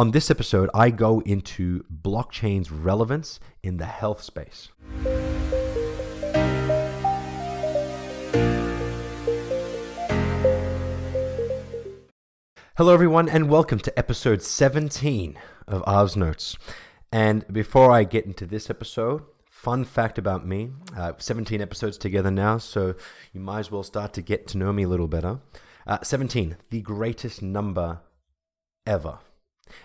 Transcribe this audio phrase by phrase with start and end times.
[0.00, 4.70] On this episode, I go into blockchain's relevance in the health space.
[12.78, 16.56] Hello, everyone, and welcome to episode 17 of Ars Notes.
[17.12, 19.20] And before I get into this episode,
[19.50, 22.94] fun fact about me uh, 17 episodes together now, so
[23.34, 25.40] you might as well start to get to know me a little better.
[25.86, 28.00] Uh, 17, the greatest number
[28.86, 29.18] ever.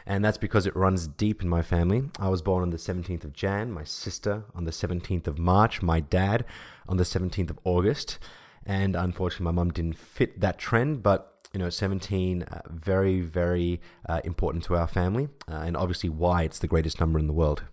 [0.06, 2.04] And that's because it runs deep in my family.
[2.20, 5.82] I was born on the 17th of Jan, my sister on the 17th of March,
[5.82, 6.46] my dad
[6.88, 8.20] on the 17th of August.
[8.66, 13.80] And unfortunately, my mum didn't fit that trend, but you know, 17, uh, very, very
[14.10, 17.34] uh, important to our family, uh, and obviously why it's the greatest number in the
[17.34, 17.64] world.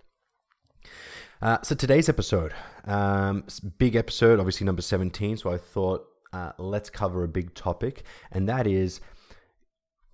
[1.40, 3.42] Uh, so today's episode, um,
[3.78, 5.38] big episode, obviously number 17.
[5.38, 9.00] So I thought uh, let's cover a big topic, and that is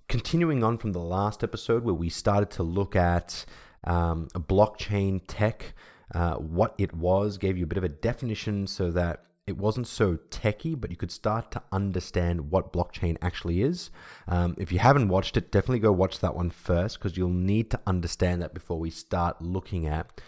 [0.08, 3.44] continuing on from the last episode where we started to look at
[3.84, 5.74] um, blockchain tech,
[6.14, 9.86] uh, what it was, gave you a bit of a definition so that it wasn't
[9.86, 13.90] so techy, but you could start to understand what blockchain actually is.
[14.26, 17.70] Um, if you haven't watched it, definitely go watch that one first because you'll need
[17.70, 20.20] to understand that before we start looking at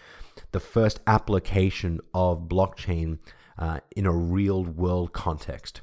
[0.53, 3.19] the first application of blockchain
[3.59, 5.83] uh, in a real world context.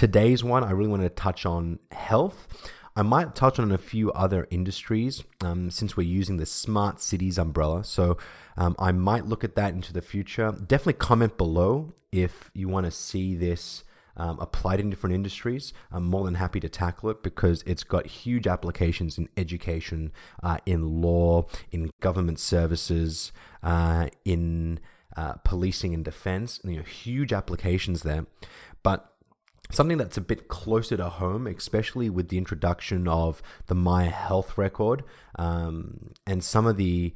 [0.00, 2.48] Today's one, I really want to touch on health.
[2.96, 7.36] I might touch on a few other industries um, since we're using the smart cities
[7.36, 7.84] umbrella.
[7.84, 8.16] So
[8.56, 10.52] um, I might look at that into the future.
[10.52, 13.84] Definitely comment below if you want to see this
[14.16, 15.74] um, applied in different industries.
[15.92, 20.56] I'm more than happy to tackle it because it's got huge applications in education, uh,
[20.64, 24.80] in law, in government services, uh, in
[25.14, 26.58] uh, policing and defense.
[26.64, 28.24] You know, huge applications there.
[28.82, 29.09] But
[29.70, 34.56] something that's a bit closer to home, especially with the introduction of the My Health
[34.58, 35.04] record
[35.38, 37.14] um, and some of the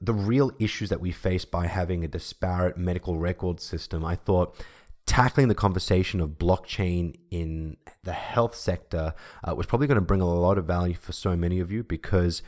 [0.00, 4.02] the real issues that we face by having a disparate medical record system.
[4.02, 4.56] I thought
[5.04, 9.12] tackling the conversation of blockchain in the health sector
[9.46, 11.82] uh, was probably going to bring a lot of value for so many of you
[11.82, 12.42] because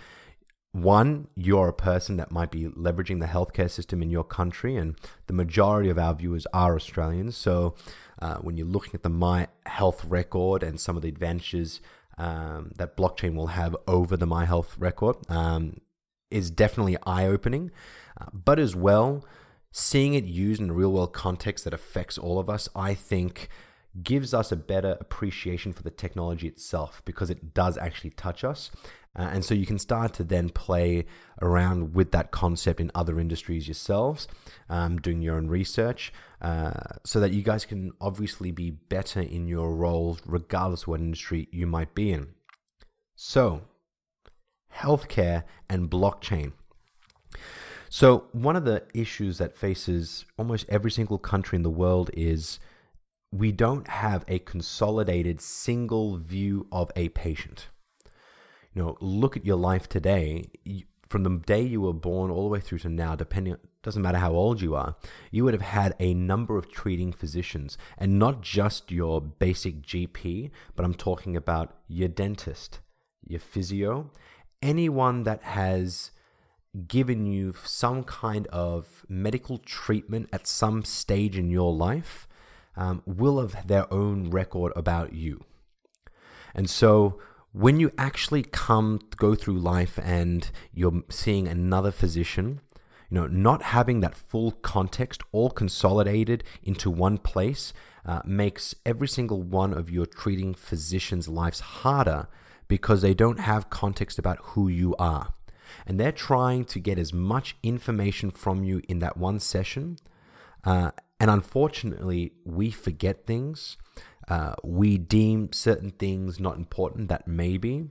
[0.77, 4.95] one, you're a person that might be leveraging the healthcare system in your country, and
[5.27, 7.35] the majority of our viewers are Australians.
[7.35, 7.75] So
[8.21, 11.81] uh, when you're looking at the My Health record and some of the advantages
[12.19, 15.77] um, that blockchain will have over the My Health record um,
[16.31, 17.71] is definitely eye opening.
[18.19, 19.25] Uh, but as well,
[19.71, 23.49] seeing it used in a real world context that affects all of us, I think
[24.03, 28.71] gives us a better appreciation for the technology itself because it does actually touch us.
[29.19, 31.07] Uh, and so you can start to then play
[31.41, 34.29] around with that concept in other industries yourselves,
[34.69, 36.13] um, doing your own research,
[36.43, 36.73] uh,
[37.05, 41.49] so that you guys can obviously be better in your roles, regardless of what industry
[41.51, 42.29] you might be in.
[43.15, 43.63] So,
[44.75, 46.53] healthcare and blockchain.
[47.89, 52.59] So, one of the issues that faces almost every single country in the world is
[53.33, 57.69] we don't have a consolidated single view of a patient.
[58.75, 60.51] You know, look at your life today.
[61.09, 64.19] From the day you were born all the way through to now, depending, doesn't matter
[64.19, 64.97] how old you are,
[65.31, 70.51] you would have had a number of treating physicians, and not just your basic GP,
[70.75, 72.81] but I'm talking about your dentist,
[73.27, 74.11] your physio,
[74.61, 76.11] anyone that has
[76.89, 82.29] given you some kind of medical treatment at some stage in your life
[82.77, 85.45] um, will have their own record about you.
[86.55, 87.19] And so
[87.53, 92.61] when you actually come go through life and you're seeing another physician,
[93.11, 97.73] you know, not having that full context all consolidated into one place
[98.05, 102.29] uh, makes every single one of your treating physicians' lives harder
[102.69, 105.33] because they don't have context about who you are.
[105.87, 109.99] And they're trying to get as much information from you in that one session
[110.65, 113.77] uh, and unfortunately, we forget things.
[114.29, 117.85] Uh, we deem certain things not important that may be.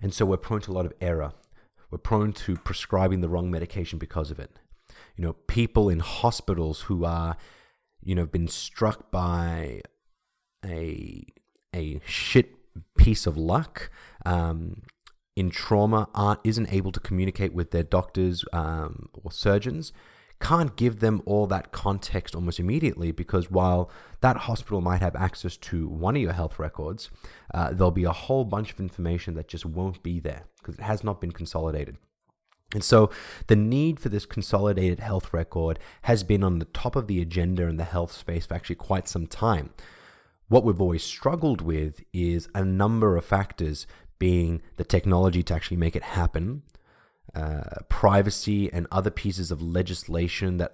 [0.00, 1.32] And so we're prone to a lot of error.
[1.90, 4.58] We're prone to prescribing the wrong medication because of it.
[5.16, 7.36] You know, people in hospitals who are,
[8.02, 9.80] you know, been struck by
[10.64, 11.24] a,
[11.74, 12.54] a shit
[12.96, 13.90] piece of luck
[14.26, 14.82] um,
[15.34, 19.92] in trauma aren't, isn't able to communicate with their doctors um, or surgeons
[20.40, 23.90] can't give them all that context almost immediately because while
[24.20, 27.10] that hospital might have access to one of your health records,
[27.52, 30.82] uh, there'll be a whole bunch of information that just won't be there because it
[30.82, 31.96] has not been consolidated.
[32.74, 33.10] And so
[33.46, 37.64] the need for this consolidated health record has been on the top of the agenda
[37.64, 39.70] in the health space for actually quite some time.
[40.48, 43.86] What we've always struggled with is a number of factors
[44.18, 46.62] being the technology to actually make it happen,
[47.38, 50.72] uh, privacy and other pieces of legislation that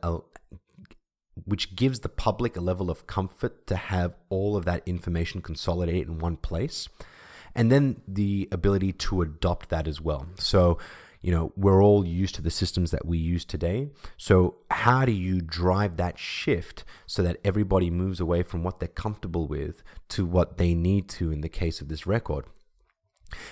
[1.45, 6.09] which gives the public a level of comfort to have all of that information consolidated
[6.09, 6.89] in one place,
[7.55, 10.27] and then the ability to adopt that as well.
[10.37, 10.79] So,
[11.21, 13.89] you know, we're all used to the systems that we use today.
[14.17, 18.89] So, how do you drive that shift so that everybody moves away from what they're
[18.89, 22.47] comfortable with to what they need to in the case of this record?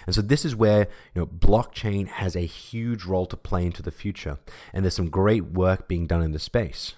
[0.07, 3.83] And so this is where you know blockchain has a huge role to play into
[3.83, 4.39] the future,
[4.73, 6.95] and there's some great work being done in the space.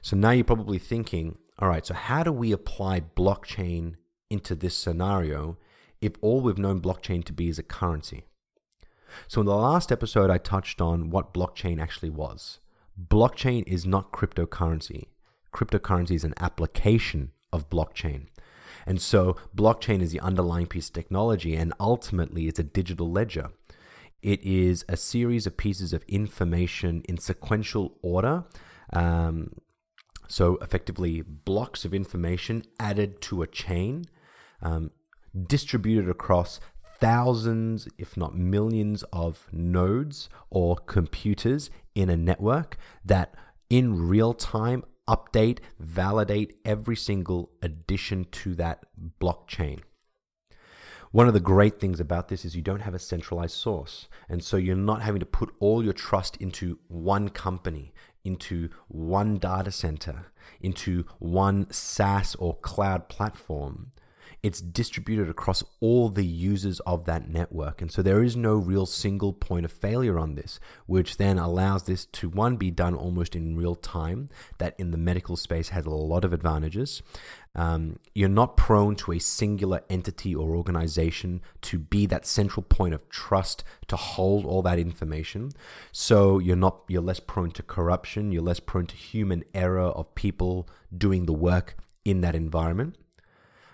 [0.00, 3.94] So now you're probably thinking, all right, so how do we apply blockchain
[4.30, 5.58] into this scenario
[6.00, 8.24] if all we've known blockchain to be is a currency?
[9.26, 12.60] So in the last episode, I touched on what blockchain actually was.
[13.00, 15.06] Blockchain is not cryptocurrency.
[15.52, 18.26] Cryptocurrency is an application of blockchain.
[18.88, 23.50] And so blockchain is the underlying piece of technology, and ultimately it's a digital ledger.
[24.22, 28.44] It is a series of pieces of information in sequential order.
[28.94, 29.52] Um,
[30.26, 34.06] so effectively, blocks of information added to a chain,
[34.62, 34.90] um,
[35.46, 36.58] distributed across
[36.98, 43.34] thousands, if not millions, of nodes or computers in a network that
[43.68, 48.84] in real time update, validate every single addition to that
[49.20, 49.80] blockchain.
[51.10, 54.08] One of the great things about this is you don't have a centralized source.
[54.28, 57.94] And so you're not having to put all your trust into one company,
[58.24, 60.26] into one data center,
[60.60, 63.92] into one SaaS or cloud platform
[64.42, 67.82] it's distributed across all the users of that network.
[67.82, 71.84] And so there is no real single point of failure on this, which then allows
[71.84, 75.86] this to one be done almost in real time, that in the medical space has
[75.86, 77.02] a lot of advantages.
[77.54, 82.94] Um, you're not prone to a singular entity or organization to be that central point
[82.94, 85.50] of trust to hold all that information.
[85.90, 90.14] So you're not you're less prone to corruption, you're less prone to human error of
[90.14, 92.96] people doing the work in that environment.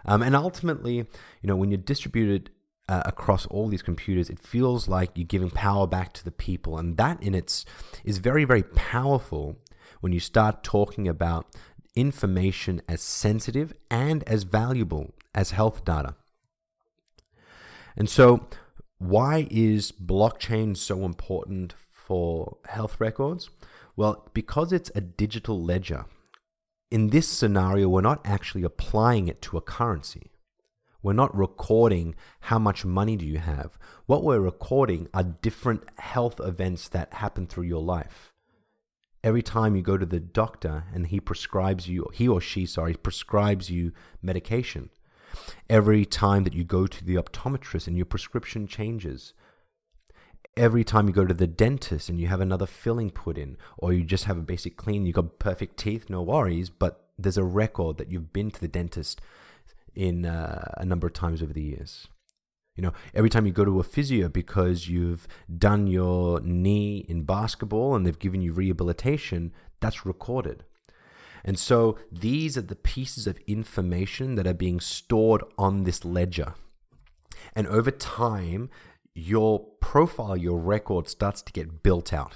[0.05, 1.07] Um, and ultimately, you
[1.45, 2.51] know, when you distribute it
[2.89, 6.79] uh, across all these computers, it feels like you're giving power back to the people,
[6.79, 7.65] and that in its
[8.05, 9.57] is very, very powerful
[10.01, 11.47] when you start talking about
[11.95, 16.15] information as sensitive and as valuable as health data.
[17.97, 18.47] And so,
[18.99, 23.51] why is blockchain so important for health records?
[23.97, 26.05] Well, because it's a digital ledger
[26.95, 30.31] in this scenario, we're not actually applying it to a currency.
[31.03, 33.77] We're not recording how much money do you have.
[34.07, 38.33] What we're recording are different health events that happen through your life.
[39.25, 42.95] Every time you go to the doctor and he prescribes you, he or she, sorry,
[42.95, 43.91] prescribes you
[44.23, 44.91] medication.
[45.69, 49.35] Every time that you go to the optometrist and your prescription changes
[50.57, 53.93] every time you go to the dentist and you have another filling put in, or
[53.93, 57.45] you just have a basic clean, you've got perfect teeth, no worries, but there's a
[57.45, 59.21] record that you've been to the dentist
[59.95, 62.09] in uh, a number of times over the years.
[62.77, 65.29] You know, every time you go to a physio because you've
[65.59, 70.65] done your knee in basketball and they've given you rehabilitation, that's recorded.
[71.45, 76.55] And so these are the pieces of information that are being stored on this ledger.
[77.55, 78.71] And over time,
[79.15, 82.35] your profile, your record starts to get built out.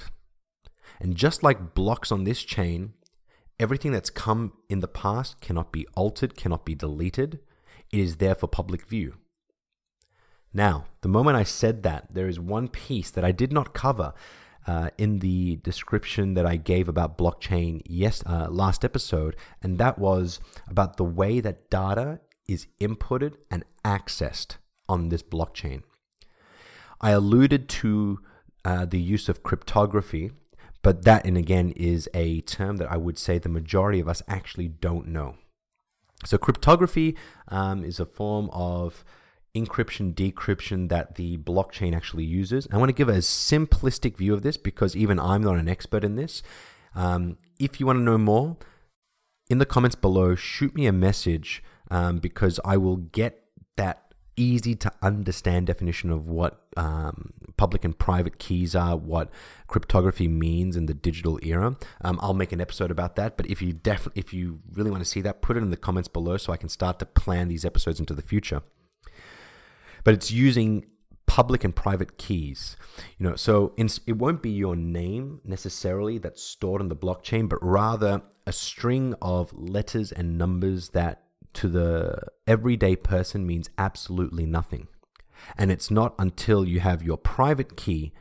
[1.00, 2.94] And just like blocks on this chain,
[3.58, 7.40] everything that's come in the past cannot be altered, cannot be deleted.
[7.92, 9.14] It is there for public view.
[10.52, 14.14] Now, the moment I said that, there is one piece that I did not cover
[14.66, 19.98] uh, in the description that I gave about blockchain yes uh, last episode, and that
[19.98, 24.56] was about the way that data is inputted and accessed
[24.88, 25.82] on this blockchain.
[27.00, 28.20] I alluded to
[28.64, 30.32] uh, the use of cryptography,
[30.82, 34.22] but that, and again, is a term that I would say the majority of us
[34.28, 35.36] actually don't know.
[36.24, 37.16] So, cryptography
[37.48, 39.04] um, is a form of
[39.54, 42.66] encryption, decryption that the blockchain actually uses.
[42.72, 46.04] I want to give a simplistic view of this because even I'm not an expert
[46.04, 46.42] in this.
[46.94, 48.56] Um, if you want to know more,
[49.48, 53.44] in the comments below, shoot me a message um, because I will get
[53.76, 54.07] that
[54.38, 59.30] easy to understand definition of what um, public and private keys are, what
[59.66, 61.76] cryptography means in the digital era.
[62.02, 63.36] Um, I'll make an episode about that.
[63.36, 65.76] But if you def- if you really want to see that, put it in the
[65.76, 68.62] comments below so I can start to plan these episodes into the future.
[70.04, 70.86] But it's using
[71.26, 72.76] public and private keys.
[73.18, 77.48] You know, so in, it won't be your name necessarily that's stored in the blockchain,
[77.48, 81.22] but rather a string of letters and numbers that
[81.54, 84.88] to the everyday person means absolutely nothing.
[85.56, 88.12] And it's not until you have your private key,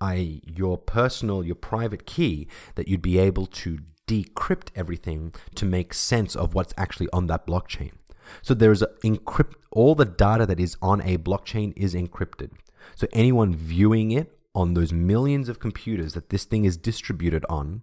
[0.00, 5.94] i.e., your personal, your private key, that you'd be able to decrypt everything to make
[5.94, 7.92] sense of what's actually on that blockchain.
[8.42, 12.52] So there's a encrypt all the data that is on a blockchain is encrypted.
[12.94, 17.82] So anyone viewing it on those millions of computers that this thing is distributed on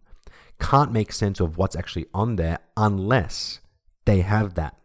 [0.59, 3.59] can't make sense of what's actually on there unless
[4.05, 4.77] they have that.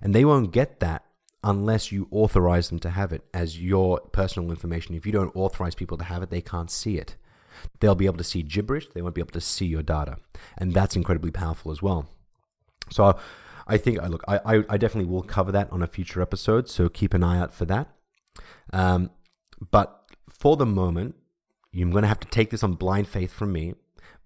[0.00, 1.04] And they won't get that
[1.42, 4.94] unless you authorize them to have it as your personal information.
[4.94, 7.16] If you don't authorize people to have it, they can't see it.
[7.80, 10.16] They'll be able to see gibberish, they won't be able to see your data.
[10.58, 12.08] And that's incredibly powerful as well.
[12.90, 13.18] So
[13.66, 16.88] I think, I look, I, I definitely will cover that on a future episode, so
[16.88, 17.88] keep an eye out for that.
[18.72, 19.10] Um,
[19.70, 21.16] but for the moment,
[21.70, 23.74] you're going to have to take this on blind faith from me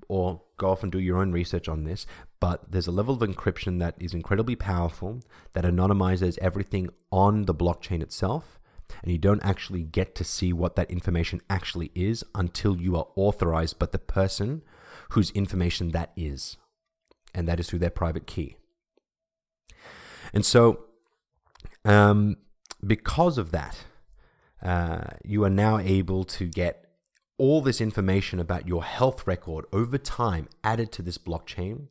[0.08, 2.06] or go off and do your own research on this.
[2.40, 7.54] But there's a level of encryption that is incredibly powerful that anonymizes everything on the
[7.54, 8.58] blockchain itself.
[9.02, 13.08] And you don't actually get to see what that information actually is until you are
[13.16, 14.62] authorized by the person
[15.11, 16.56] whose information that is.
[17.34, 18.56] And that is through their private key.
[20.32, 20.84] And so,
[21.84, 22.37] um,
[22.87, 23.84] because of that,
[24.62, 26.84] uh, you are now able to get
[27.37, 31.87] all this information about your health record over time added to this blockchain.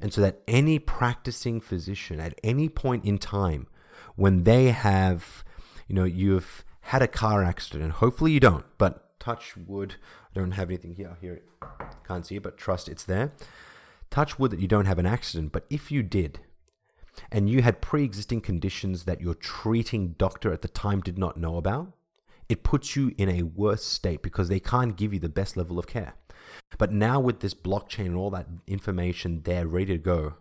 [0.00, 3.68] And so that any practicing physician at any point in time,
[4.16, 5.44] when they have,
[5.86, 9.94] you know, you've had a car accident, hopefully you don't, but touch wood,
[10.34, 11.42] I don't have anything here, here,
[12.06, 13.32] can't see it, but trust it's there.
[14.10, 16.40] Touch wood that you don't have an accident, but if you did,
[17.30, 21.36] and you had pre existing conditions that your treating doctor at the time did not
[21.36, 21.92] know about,
[22.52, 25.78] it puts you in a worse state because they can't give you the best level
[25.78, 26.12] of care.
[26.76, 30.34] But now, with this blockchain and all that information there ready to go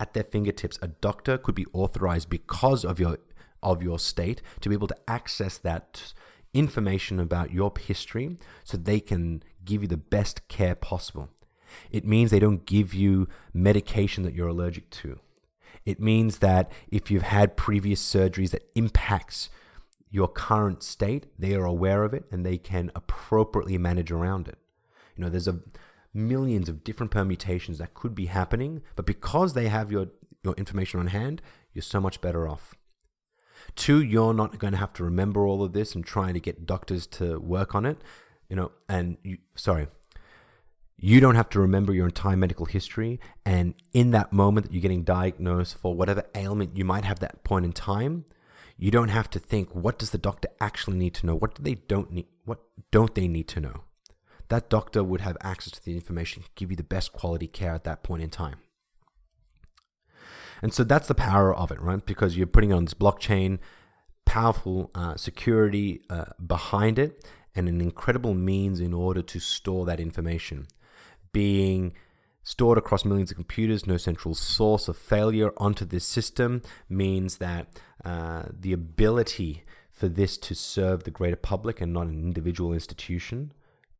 [0.00, 3.18] at their fingertips, a doctor could be authorized because of your
[3.62, 6.12] of your state to be able to access that
[6.52, 11.28] information about your history so they can give you the best care possible.
[11.92, 15.20] It means they don't give you medication that you're allergic to.
[15.84, 19.48] It means that if you've had previous surgeries that impacts
[20.12, 24.58] your current state, they are aware of it and they can appropriately manage around it.
[25.16, 25.60] You know, there's a
[26.14, 30.08] millions of different permutations that could be happening, but because they have your
[30.44, 31.40] your information on hand,
[31.72, 32.74] you're so much better off.
[33.74, 36.66] Two, you're not going to have to remember all of this and trying to get
[36.66, 37.98] doctors to work on it.
[38.50, 39.86] You know, and you, sorry,
[40.96, 43.20] you don't have to remember your entire medical history.
[43.46, 47.44] And in that moment that you're getting diagnosed for whatever ailment you might have that
[47.44, 48.24] point in time,
[48.76, 51.34] you don't have to think, what does the doctor actually need to know?
[51.34, 52.26] What do they don't need?
[52.44, 52.60] What
[52.90, 53.84] don't they need to know?
[54.48, 57.84] That doctor would have access to the information, give you the best quality care at
[57.84, 58.56] that point in time.
[60.60, 62.04] And so that's the power of it, right?
[62.04, 63.58] Because you're putting on this blockchain,
[64.24, 70.00] powerful uh, security uh, behind it, and an incredible means in order to store that
[70.00, 70.66] information
[71.32, 71.94] being
[72.42, 77.80] stored across millions of computers, no central source of failure onto this system means that
[78.04, 83.52] uh, the ability for this to serve the greater public and not an individual institution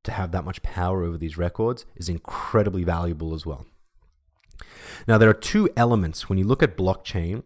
[0.02, 3.66] to have that much power over these records is incredibly valuable as well.
[5.06, 7.44] Now, there are two elements when you look at blockchain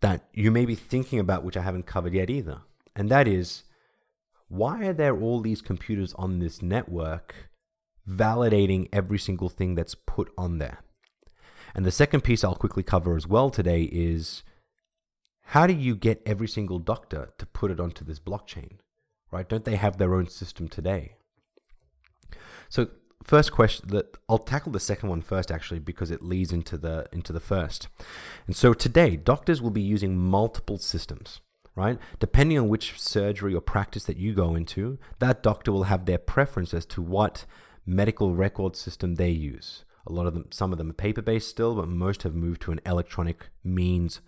[0.00, 2.60] that you may be thinking about, which I haven't covered yet either.
[2.94, 3.64] And that is
[4.48, 7.49] why are there all these computers on this network
[8.10, 10.80] validating every single thing that's put on there.
[11.74, 14.42] And the second piece I'll quickly cover as well today is
[15.46, 18.78] how do you get every single doctor to put it onto this blockchain?
[19.30, 19.48] Right?
[19.48, 21.14] Don't they have their own system today?
[22.68, 22.88] So
[23.22, 27.06] first question that I'll tackle the second one first actually because it leads into the
[27.12, 27.88] into the first.
[28.46, 31.40] And so today doctors will be using multiple systems
[31.76, 31.98] right?
[32.18, 36.18] Depending on which surgery or practice that you go into, that doctor will have their
[36.18, 37.46] preference as to what
[37.90, 39.84] medical record system they use.
[40.06, 42.62] A lot of them, some of them are paper based still, but most have moved
[42.62, 44.20] to an electronic means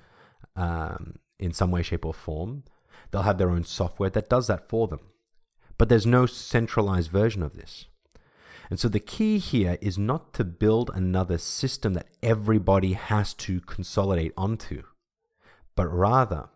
[0.57, 2.65] um, in some way, shape, or form.
[3.11, 5.01] They'll have their own software that does that for them.
[5.79, 7.87] But there's no centralized version of this.
[8.69, 13.61] And so the key here is not to build another system that everybody has to
[13.61, 14.83] consolidate onto,
[15.75, 16.49] but rather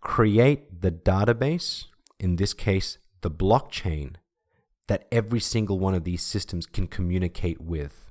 [0.00, 1.86] create the database,
[2.18, 4.16] in this case, the blockchain,
[4.88, 8.10] that every single one of these systems can communicate with.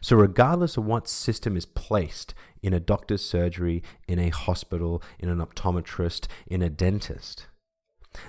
[0.00, 5.28] So, regardless of what system is placed in a doctor's surgery, in a hospital, in
[5.28, 7.46] an optometrist, in a dentist,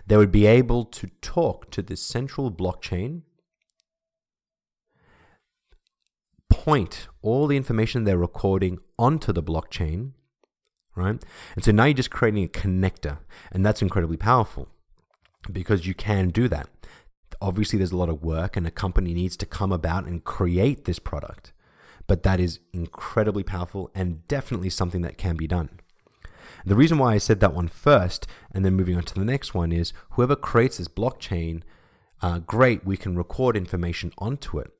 [0.05, 3.21] they would be able to talk to this central blockchain,
[6.49, 10.11] point all the information they're recording onto the blockchain,
[10.95, 11.23] right?
[11.55, 13.19] And so now you're just creating a connector,
[13.51, 14.67] and that's incredibly powerful
[15.51, 16.67] because you can do that.
[17.41, 20.85] Obviously, there's a lot of work, and a company needs to come about and create
[20.85, 21.53] this product,
[22.07, 25.79] but that is incredibly powerful and definitely something that can be done.
[26.65, 29.53] The reason why I said that one first and then moving on to the next
[29.53, 31.61] one is whoever creates this blockchain,
[32.21, 34.71] uh, great, we can record information onto it.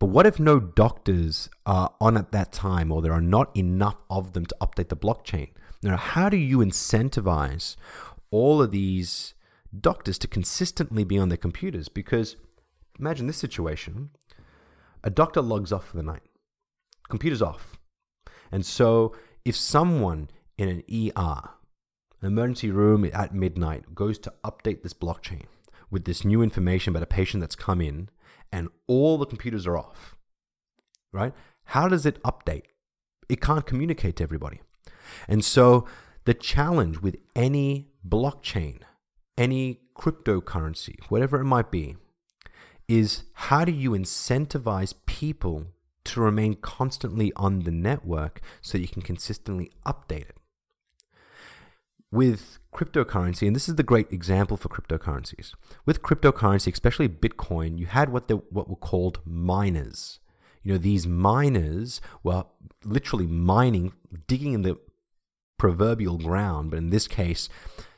[0.00, 3.96] But what if no doctors are on at that time or there are not enough
[4.08, 5.50] of them to update the blockchain?
[5.82, 7.76] Now, how do you incentivize
[8.30, 9.34] all of these
[9.78, 11.88] doctors to consistently be on their computers?
[11.88, 12.36] Because
[12.98, 14.10] imagine this situation
[15.02, 16.22] a doctor logs off for the night,
[17.08, 17.76] computer's off.
[18.52, 21.50] And so if someone in an ER,
[22.20, 25.44] an emergency room at midnight, goes to update this blockchain
[25.90, 28.10] with this new information about a patient that's come in,
[28.52, 30.16] and all the computers are off,
[31.12, 31.32] right?
[31.64, 32.64] How does it update?
[33.28, 34.60] It can't communicate to everybody.
[35.28, 35.86] And so
[36.24, 38.82] the challenge with any blockchain,
[39.40, 41.96] any cryptocurrency, whatever it might be,
[42.86, 45.64] is how do you incentivize people
[46.04, 50.36] to remain constantly on the network so you can consistently update it?
[52.12, 55.54] With cryptocurrency, and this is the great example for cryptocurrencies.
[55.86, 60.18] With cryptocurrency, especially Bitcoin, you had what they, what were called miners.
[60.62, 62.44] You know, these miners were
[62.84, 63.92] literally mining,
[64.26, 64.78] digging in the
[65.56, 67.48] proverbial ground, but in this case,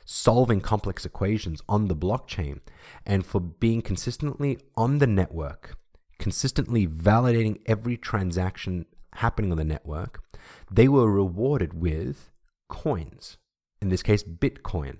[0.05, 2.59] solving complex equations on the blockchain.
[3.05, 5.77] And for being consistently on the network,
[6.19, 10.21] consistently validating every transaction happening on the network,
[10.71, 12.31] they were rewarded with
[12.69, 13.37] coins
[13.83, 14.95] in this case, Bitcoin.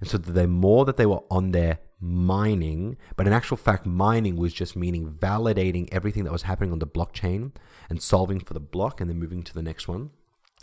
[0.00, 4.36] And so the more that they were on there mining, but in actual fact, mining
[4.36, 7.52] was just meaning validating everything that was happening on the blockchain
[7.88, 10.10] and solving for the block and then moving to the next one.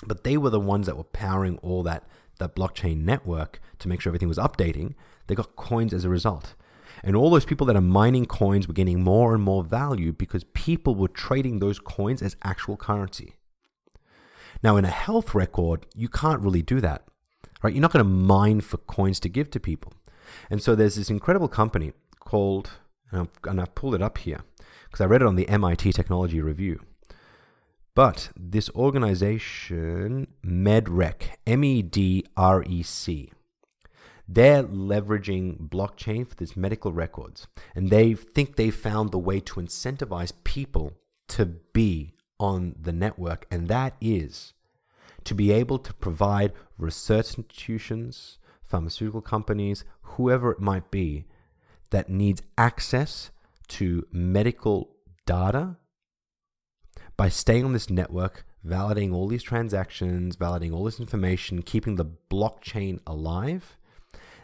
[0.06, 2.06] But they were the ones that were powering all that,
[2.44, 4.94] that blockchain network to make sure everything was updating.
[5.28, 6.56] They got coins as a result.
[7.04, 10.44] And all those people that are mining coins were getting more and more value because
[10.54, 13.36] people were trading those coins as actual currency.
[14.62, 17.08] Now, in a health record, you can't really do that
[17.64, 17.74] right?
[17.74, 19.94] You're not going to mine for coins to give to people.
[20.50, 22.72] And so there's this incredible company called,
[23.12, 24.42] and I've, and I've pulled it up here
[24.86, 26.82] because I read it on the MIT Technology Review.
[27.96, 33.32] But this organization, MedRec, M E D R E C,
[34.28, 37.48] they're leveraging blockchain for these medical records.
[37.76, 40.94] And they think they found the way to incentivize people
[41.30, 43.46] to be on the network.
[43.52, 44.54] And that is
[45.24, 51.26] to be able to provide research institutions, pharmaceutical companies, whoever it might be,
[51.92, 53.30] that needs access
[53.68, 54.96] to medical
[55.28, 55.78] data
[57.18, 62.06] by staying on this network, validating all these transactions, validating all this information, keeping the
[62.06, 63.78] blockchain alive,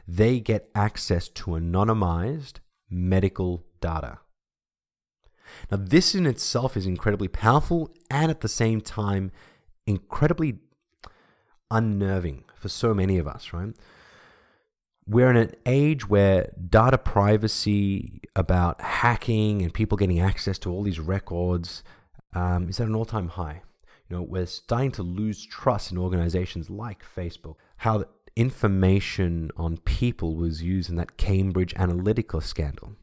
[0.08, 2.56] they get access to anonymized
[2.90, 4.20] medical data.
[5.72, 9.32] Now, this in itself is incredibly powerful and at the same time
[9.88, 10.60] incredibly
[11.72, 13.74] unnerving for so many of us, right?
[15.08, 20.84] We're in an age where data privacy about hacking and people getting access to all
[20.84, 21.84] these records
[22.34, 23.62] um, is at an all time high.
[24.10, 27.56] You know, we're starting to lose trust in organizations like Facebook.
[27.78, 32.96] How information on people was used in that Cambridge Analytica scandal.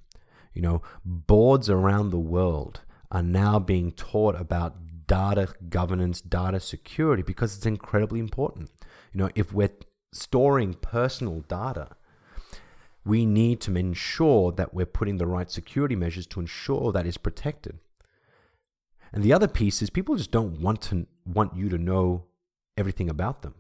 [0.54, 2.80] You know, boards around the world
[3.12, 8.70] are now being taught about data governance, data security, because it's incredibly important.
[9.12, 9.70] You know, if we're
[10.12, 11.90] storing personal data,
[13.04, 17.18] we need to ensure that we're putting the right security measures to ensure that is
[17.18, 17.78] protected.
[19.16, 22.26] And the other piece is people just don't want to want you to know
[22.76, 23.54] everything about them.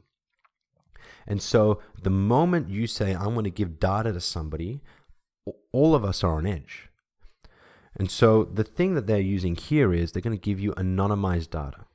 [1.26, 4.82] And so the moment you say, I'm going to give data to somebody,
[5.72, 6.90] all of us are on edge.
[7.94, 11.48] And so the thing that they're using here is they're going to give you anonymized
[11.48, 11.86] data.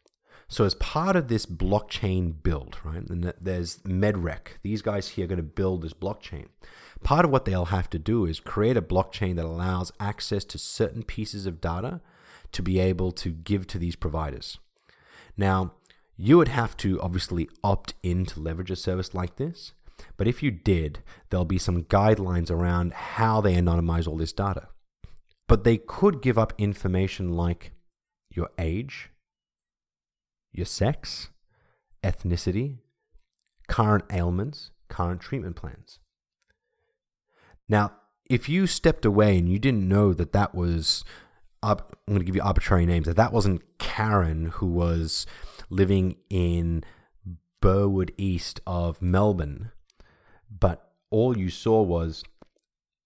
[0.47, 4.57] So as part of this blockchain build, right, and there's MedRec.
[4.63, 6.47] These guys here are going to build this blockchain.
[7.03, 10.57] Part of what they'll have to do is create a blockchain that allows access to
[10.57, 12.01] certain pieces of data
[12.51, 14.59] to be able to give to these providers.
[15.37, 15.73] Now,
[16.17, 19.73] you would have to obviously opt in to leverage a service like this.
[20.17, 24.67] But if you did, there'll be some guidelines around how they anonymize all this data.
[25.47, 27.71] But they could give up information like
[28.33, 29.09] your age,
[30.51, 31.29] your sex,
[32.03, 32.77] ethnicity,
[33.67, 35.99] current ailments, current treatment plans.
[37.67, 37.93] Now,
[38.29, 41.03] if you stepped away and you didn't know that that was,
[41.63, 45.27] I'm going to give you arbitrary names, that that wasn't Karen who was
[45.69, 46.83] living in
[47.61, 49.71] Burwood East of Melbourne,
[50.49, 52.23] but all you saw was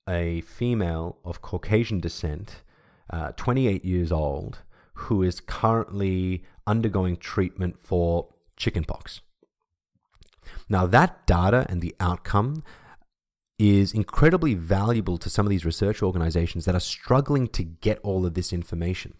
[0.07, 2.61] a female of Caucasian descent,
[3.09, 4.59] uh, 28 years old,
[4.93, 9.21] who is currently undergoing treatment for chickenpox.
[10.69, 12.63] Now, that data and the outcome
[13.57, 18.25] is incredibly valuable to some of these research organizations that are struggling to get all
[18.25, 19.13] of this information.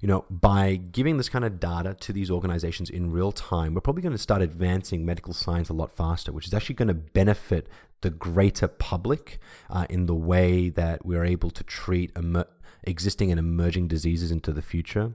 [0.00, 3.80] You know, by giving this kind of data to these organizations in real time, we're
[3.80, 6.94] probably going to start advancing medical science a lot faster, which is actually going to
[6.94, 7.68] benefit
[8.02, 9.38] the greater public
[9.70, 12.12] uh, in the way that we're able to treat
[12.84, 15.14] existing and emerging diseases into the future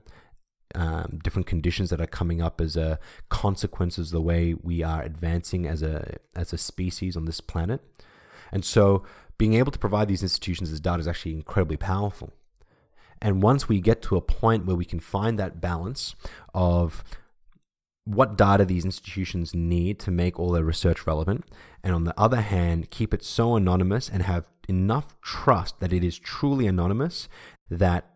[0.74, 5.02] um, different conditions that are coming up as a consequence of the way we are
[5.02, 7.80] advancing as a as a species on this planet.
[8.52, 9.04] And so
[9.38, 12.32] being able to provide these institutions as data is actually incredibly powerful.
[13.20, 16.14] And once we get to a point where we can find that balance
[16.54, 17.04] of
[18.04, 21.44] what data these institutions need to make all their research relevant,
[21.84, 26.02] and on the other hand, keep it so anonymous and have enough trust that it
[26.02, 27.28] is truly anonymous
[27.70, 28.11] that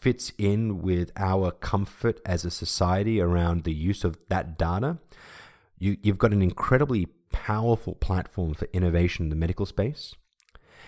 [0.00, 4.98] fits in with our comfort as a society around the use of that data,
[5.78, 10.14] you, you've got an incredibly powerful platform for innovation in the medical space.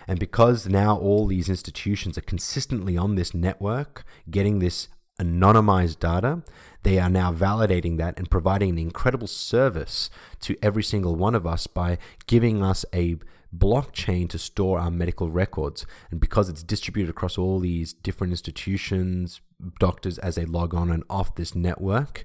[0.09, 4.89] And because now all these institutions are consistently on this network, getting this
[5.21, 6.43] anonymized data,
[6.83, 11.47] they are now validating that and providing an incredible service to every single one of
[11.47, 13.17] us by giving us a
[13.57, 15.85] blockchain to store our medical records.
[16.11, 19.41] And because it's distributed across all these different institutions,
[19.79, 22.25] doctors as they log on and off this network,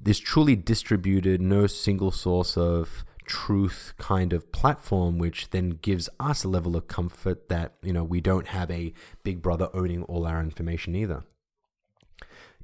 [0.00, 6.42] this truly distributed, no single source of truth kind of platform which then gives us
[6.42, 10.26] a level of comfort that you know we don't have a big brother owning all
[10.26, 11.22] our information either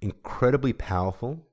[0.01, 1.47] incredibly powerful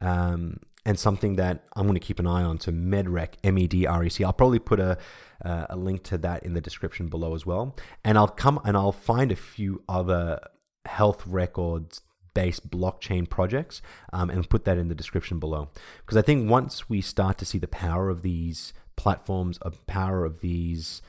[0.00, 2.60] um, and something that I'm going to keep an eye on.
[2.60, 4.24] So Medrec, M E D R E C.
[4.24, 4.98] I'll probably put a
[5.44, 7.76] uh, a link to that in the description below as well.
[8.04, 10.40] And I'll come and I'll find a few other
[10.84, 12.02] health records
[12.34, 13.80] based blockchain projects
[14.12, 15.70] um, and put that in the description below.
[16.00, 20.24] Because I think once we start to see the power of these platforms, a power
[20.24, 21.00] of these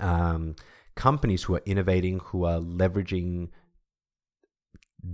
[0.00, 0.56] um,
[0.96, 3.50] companies who are innovating, who are leveraging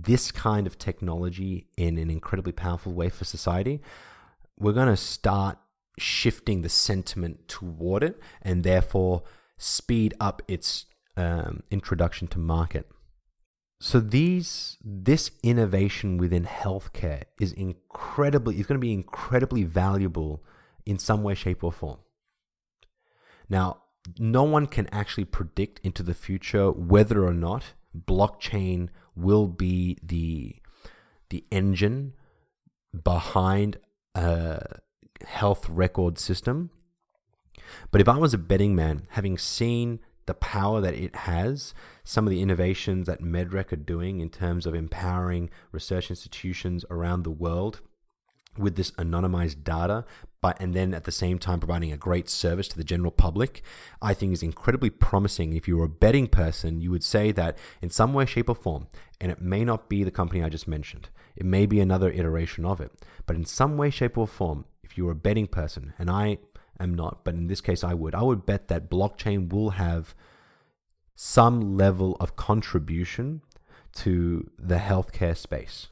[0.01, 3.81] this kind of technology in an incredibly powerful way for society,
[4.57, 5.57] we're going to start
[5.99, 9.23] shifting the sentiment toward it and therefore
[9.57, 12.89] speed up its um, introduction to market.
[13.79, 20.43] So these this innovation within healthcare is incredibly is going to be incredibly valuable
[20.85, 21.99] in some way, shape, or form.
[23.49, 23.83] Now,
[24.17, 30.55] no one can actually predict into the future whether or not blockchain will be the
[31.29, 32.13] the engine
[33.03, 33.77] behind
[34.15, 34.79] a
[35.25, 36.69] health record system.
[37.91, 41.73] But if I was a betting man, having seen the power that it has,
[42.03, 47.23] some of the innovations that Medrec are doing in terms of empowering research institutions around
[47.23, 47.81] the world
[48.57, 50.05] with this anonymized data,
[50.41, 53.63] but and then at the same time providing a great service to the general public,
[54.01, 55.53] I think is incredibly promising.
[55.53, 58.87] If you're a betting person, you would say that in some way, shape, or form,
[59.21, 62.65] and it may not be the company I just mentioned, it may be another iteration
[62.65, 62.91] of it,
[63.25, 66.37] but in some way, shape, or form, if you're a betting person, and I
[66.79, 70.13] am not, but in this case I would, I would bet that blockchain will have
[71.15, 73.41] some level of contribution
[73.93, 75.87] to the healthcare space.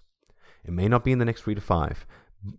[0.65, 2.05] It may not be in the next three to five,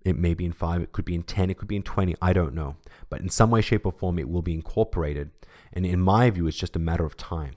[0.05, 2.15] it may be in five, it could be in 10, it could be in 20,
[2.23, 2.77] I don't know.
[3.09, 5.31] But in some way, shape, or form, it will be incorporated.
[5.73, 7.55] And in my view, it's just a matter of time.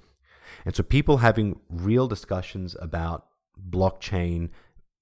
[0.65, 3.27] And so people having real discussions about
[3.69, 4.49] blockchain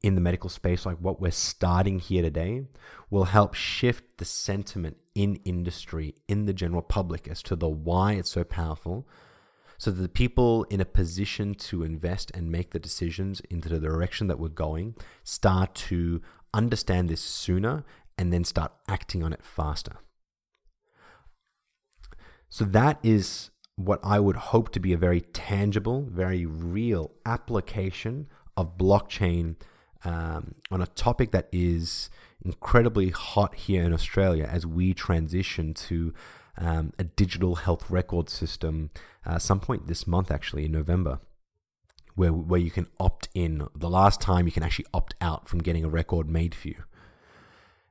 [0.02, 2.66] in the medical space, like what we're starting here today,
[3.10, 8.14] will help shift the sentiment in industry, in the general public, as to the why
[8.14, 9.08] it's so powerful.
[9.78, 13.80] So that the people in a position to invest and make the decisions into the
[13.80, 16.22] direction that we're going start to
[16.54, 17.84] understand this sooner
[18.18, 19.98] and then start acting on it faster.
[22.50, 28.28] So that is what I would hope to be a very tangible, very real application
[28.56, 29.56] of blockchain
[30.06, 32.10] um, on a topic that is
[32.46, 36.14] incredibly hot here in Australia as we transition to
[36.58, 38.92] um, a digital health record system
[39.26, 41.20] uh, some point this month, actually in November
[42.16, 43.68] where where you can opt in.
[43.76, 46.84] The last time you can actually opt out from getting a record made for you.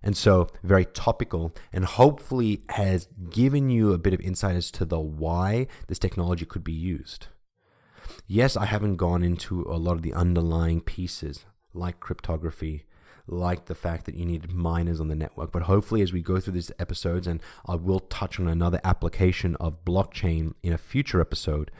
[0.02, 4.84] And so, very topical, and hopefully has given you a bit of insight as to
[4.84, 7.28] the why this technology could be used.
[8.26, 12.84] Yes, I haven't gone into a lot of the underlying pieces like cryptography,
[13.26, 15.52] like the fact that you need miners on the network.
[15.52, 19.56] But hopefully, as we go through these episodes, and I will touch on another application
[19.56, 21.70] of blockchain in a future episode,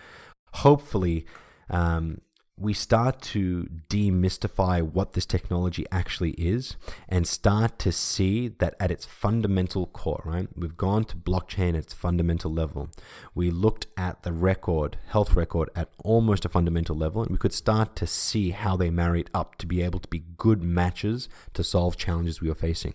[0.55, 1.27] hopefully,
[1.69, 2.21] um,
[2.63, 6.77] we start to demystify what this technology actually is
[7.09, 10.49] and start to see that at its fundamental core, right?
[10.57, 12.89] We've gone to blockchain at its fundamental level.
[13.35, 17.53] We looked at the record, health record, at almost a fundamental level, and we could
[17.53, 21.65] start to see how they married up to be able to be good matches to
[21.65, 22.95] solve challenges we are facing.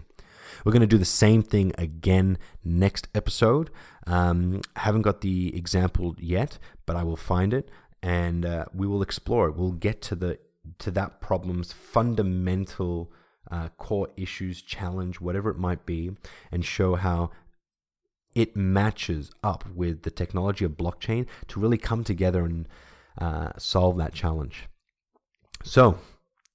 [0.63, 3.69] We're going to do the same thing again next episode.
[4.06, 7.69] Um, haven't got the example yet, but I will find it
[8.01, 9.55] and uh, we will explore it.
[9.55, 10.39] We'll get to the
[10.79, 13.12] to that problem's fundamental
[13.49, 16.12] uh, core issues, challenge, whatever it might be,
[16.51, 17.31] and show how
[18.36, 22.67] it matches up with the technology of blockchain to really come together and
[23.17, 24.67] uh, solve that challenge.
[25.63, 25.97] So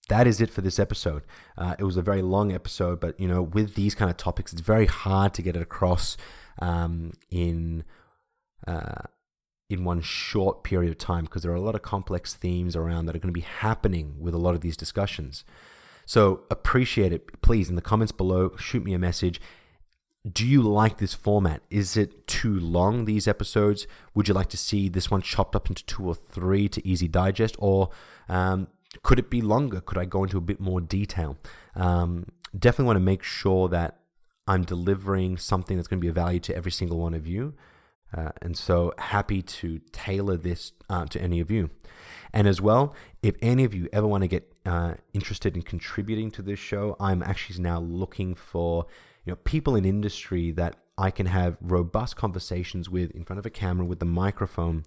[0.09, 1.22] that is it for this episode.
[1.57, 4.52] Uh, it was a very long episode, but you know, with these kind of topics,
[4.52, 6.16] it's very hard to get it across
[6.61, 7.85] um, in
[8.66, 9.02] uh,
[9.72, 13.06] in one short period of time because there are a lot of complex themes around
[13.06, 15.44] that are going to be happening with a lot of these discussions.
[16.04, 17.40] So appreciate it.
[17.40, 19.40] Please, in the comments below, shoot me a message.
[20.30, 21.62] Do you like this format?
[21.70, 23.87] Is it too long, these episodes?
[24.14, 27.08] Would you like to see this one chopped up into two or three to easy
[27.08, 27.56] digest?
[27.58, 27.90] Or
[28.28, 28.68] um,
[29.02, 29.80] could it be longer?
[29.80, 31.38] Could I go into a bit more detail?
[31.74, 33.98] Um, definitely want to make sure that
[34.46, 37.54] I'm delivering something that's going to be of value to every single one of you.
[38.16, 41.70] Uh, and so happy to tailor this uh, to any of you.
[42.33, 46.31] And as well, if any of you ever want to get uh, interested in contributing
[46.33, 48.87] to this show, I'm actually now looking for
[49.25, 53.46] you know people in industry that I can have robust conversations with in front of
[53.46, 54.85] a camera with the microphone.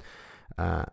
[0.58, 0.86] Uh,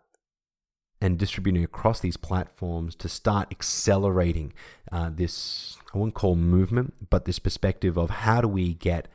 [1.01, 4.53] and distributing across these platforms to start accelerating
[4.93, 9.09] uh, this, I won't call movement, but this perspective of how do we get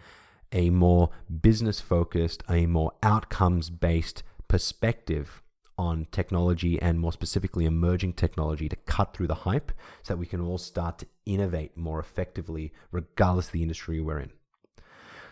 [0.51, 1.09] a more
[1.41, 5.41] business focused, a more outcomes based perspective
[5.77, 10.25] on technology and more specifically emerging technology to cut through the hype so that we
[10.25, 14.31] can all start to innovate more effectively regardless of the industry we're in.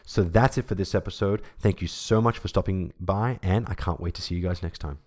[0.06, 1.42] So that's it for this episode.
[1.58, 4.62] Thank you so much for stopping by, and I can't wait to see you guys
[4.62, 5.00] next time.